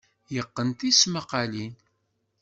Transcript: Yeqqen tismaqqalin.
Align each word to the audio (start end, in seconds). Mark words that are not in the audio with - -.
Yeqqen 0.35 0.69
tismaqqalin. 0.79 1.73